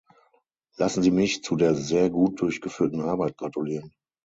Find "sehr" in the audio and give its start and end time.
1.75-2.09